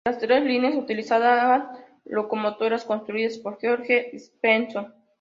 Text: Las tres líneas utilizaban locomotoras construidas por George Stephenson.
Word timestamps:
Las 0.07 0.17
tres 0.17 0.41
líneas 0.43 0.73
utilizaban 0.73 1.73
locomotoras 2.05 2.85
construidas 2.85 3.37
por 3.37 3.59
George 3.61 4.17
Stephenson. 4.17 4.95